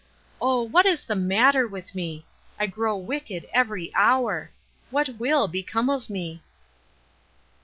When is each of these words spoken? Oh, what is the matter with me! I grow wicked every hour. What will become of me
Oh, 0.41 0.63
what 0.63 0.87
is 0.87 1.05
the 1.05 1.15
matter 1.15 1.67
with 1.67 1.93
me! 1.93 2.25
I 2.59 2.65
grow 2.65 2.97
wicked 2.97 3.45
every 3.53 3.93
hour. 3.93 4.49
What 4.89 5.19
will 5.19 5.47
become 5.47 5.91
of 5.91 6.09
me 6.09 6.41